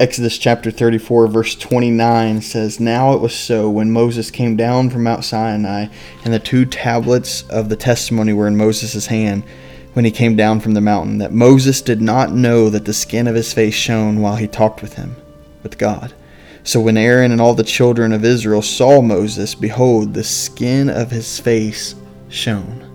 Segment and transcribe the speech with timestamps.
[0.00, 5.02] Exodus chapter 34, verse 29 says, Now it was so when Moses came down from
[5.02, 5.88] Mount Sinai,
[6.24, 9.42] and the two tablets of the testimony were in Moses' hand
[9.92, 13.26] when he came down from the mountain, that Moses did not know that the skin
[13.26, 15.16] of his face shone while he talked with him,
[15.62, 16.14] with God.
[16.64, 21.10] So when Aaron and all the children of Israel saw Moses, behold, the skin of
[21.10, 21.94] his face
[22.30, 22.89] shone.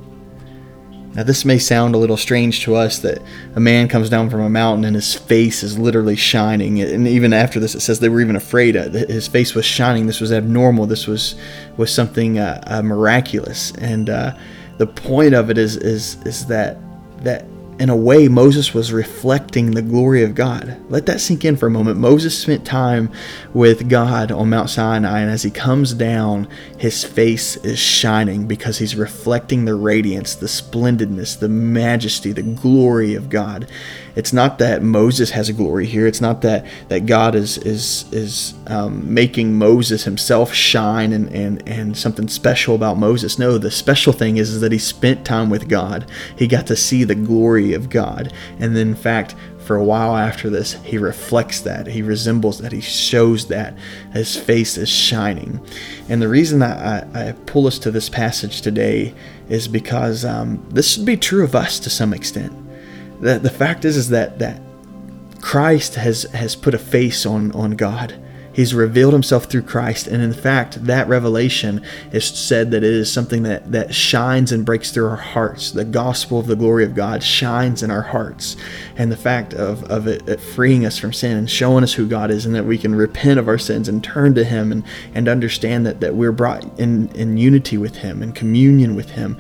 [1.16, 3.22] Now, this may sound a little strange to us that
[3.56, 6.82] a man comes down from a mountain and his face is literally shining.
[6.82, 8.76] And even after this, it says they were even afraid.
[8.76, 10.08] That his face was shining.
[10.08, 10.88] This was abnormal.
[10.88, 11.36] This was
[11.78, 13.72] was something uh, uh, miraculous.
[13.80, 14.36] And uh,
[14.78, 16.78] the point of it is is is that
[17.24, 17.46] that
[17.78, 20.78] in a way, Moses was reflecting the glory of God.
[20.90, 22.00] Let that sink in for a moment.
[22.00, 23.12] Moses spent time
[23.54, 28.78] with God on Mount Sinai, and as he comes down, his face is shining because
[28.78, 33.68] he's reflecting the radiance, the splendidness, the majesty, the glory of God.
[34.16, 36.08] It's not that Moses has a glory here.
[36.08, 41.68] It's not that, that God is is is um, making Moses himself shine and, and
[41.68, 43.38] and something special about Moses.
[43.38, 46.10] No, the special thing is, is that he spent time with God.
[46.38, 49.36] He got to see the glory of God, and then in fact
[49.66, 51.88] for a while after this, he reflects that.
[51.88, 52.72] He resembles that.
[52.72, 53.76] He shows that.
[54.14, 55.60] His face is shining.
[56.08, 56.78] And the reason that
[57.16, 59.16] I, I pull us to this passage today
[59.50, 62.65] is because um, this should be true of us to some extent
[63.20, 64.62] the, the fact is is that that
[65.42, 68.20] Christ has has put a face on on God.
[68.56, 71.82] He's revealed himself through Christ, and in fact, that revelation
[72.14, 75.72] is said that it is something that, that shines and breaks through our hearts.
[75.72, 78.56] The gospel of the glory of God shines in our hearts.
[78.96, 82.08] And the fact of, of it, it freeing us from sin and showing us who
[82.08, 84.86] God is, and that we can repent of our sins and turn to Him and,
[85.14, 89.38] and understand that, that we're brought in, in unity with Him and communion with Him.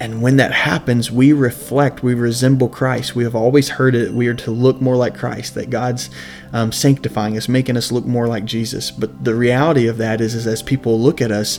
[0.00, 3.16] And when that happens, we reflect, we resemble Christ.
[3.16, 4.12] We have always heard it.
[4.12, 6.08] We are to look more like Christ, that God's
[6.52, 8.92] um, sanctifying us, making us look more like Jesus.
[8.92, 11.58] But the reality of that is, is as people look at us,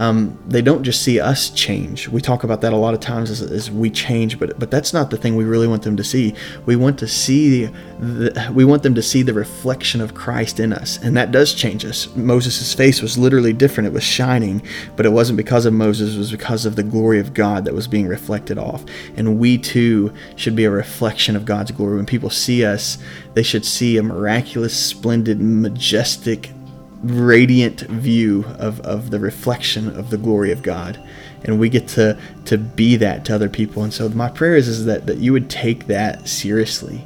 [0.00, 2.08] um, they don't just see us change.
[2.08, 4.94] We talk about that a lot of times as, as, we change, but but that's
[4.94, 6.34] not the thing we really want them to see.
[6.64, 10.72] We want to see the, we want them to see the reflection of Christ in
[10.72, 12.08] us, and that does change us.
[12.16, 14.62] Moses' face was literally different; it was shining,
[14.96, 17.74] but it wasn't because of Moses; it was because of the glory of God that
[17.74, 18.82] was being reflected off.
[19.18, 21.96] And we too should be a reflection of God's glory.
[21.96, 22.96] When people see us,
[23.34, 26.52] they should see a miraculous, splendid, majestic
[27.02, 31.02] radiant view of, of the reflection of the glory of God.
[31.44, 33.82] And we get to, to be that to other people.
[33.82, 37.04] And so my prayer is, is that, that you would take that seriously,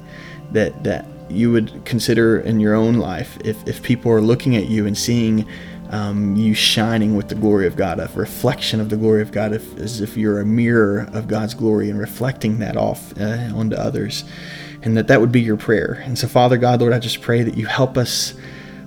[0.50, 4.66] that, that you would consider in your own life if, if people are looking at
[4.66, 5.47] you and seeing
[5.91, 9.53] um, you shining with the glory of God, a reflection of the glory of God,
[9.53, 13.76] if, as if you're a mirror of God's glory and reflecting that off uh, onto
[13.76, 14.25] others.
[14.82, 16.03] And that that would be your prayer.
[16.05, 18.34] And so, Father God, Lord, I just pray that you help us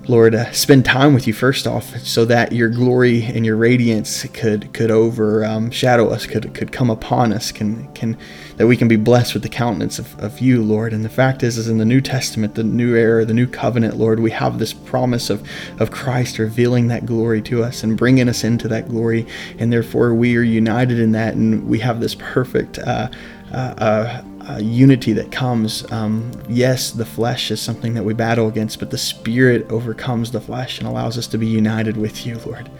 [0.08, 4.24] Lord, uh, spend time with you first off, so that your glory and your radiance
[4.28, 8.16] could could overshadow um, us, could could come upon us, can can
[8.56, 10.94] that we can be blessed with the countenance of, of you, Lord.
[10.94, 13.98] And the fact is, is in the New Testament, the new era, the new covenant,
[13.98, 15.46] Lord, we have this promise of
[15.78, 19.26] of Christ revealing that glory to us and bringing us into that glory,
[19.58, 22.78] and therefore we are united in that, and we have this perfect.
[22.78, 23.10] Uh,
[23.52, 25.90] uh, uh uh, unity that comes.
[25.92, 30.40] Um, yes, the flesh is something that we battle against, but the Spirit overcomes the
[30.40, 32.70] flesh and allows us to be united with you, Lord.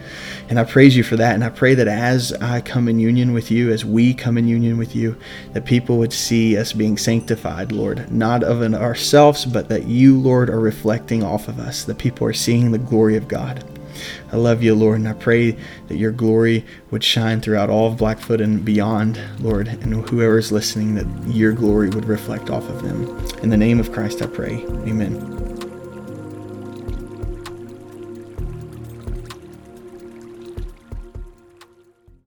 [0.49, 1.34] And I praise you for that.
[1.34, 4.49] And I pray that as I come in union with you, as we come in
[4.49, 5.17] union with you,
[5.53, 10.49] that people would see us being sanctified, Lord, not of ourselves, but that you, Lord,
[10.49, 13.62] are reflecting off of us, that people are seeing the glory of God.
[14.32, 15.56] I love you, Lord, and I pray
[15.88, 20.53] that your glory would shine throughout all of Blackfoot and beyond, Lord, and whoever is
[20.53, 23.18] listening, that your glory would reflect off of them.
[23.42, 24.65] In the name of Christ, I pray.
[24.86, 25.47] Amen.